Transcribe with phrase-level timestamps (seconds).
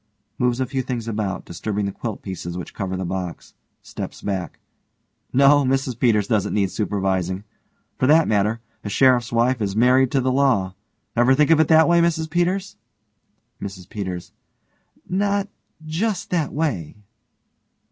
[0.39, 3.53] (Moves a few things about, disturbing the quilt pieces which cover the box.
[3.83, 4.57] Steps back)
[5.31, 7.43] No, Mrs Peters doesn't need supervising.
[7.99, 10.73] For that matter, a sheriff's wife is married to the law.
[11.15, 12.77] Ever think of it that way, Mrs Peters?
[13.61, 14.31] MRS PETERS:
[15.07, 15.49] Not
[15.85, 16.95] just that way.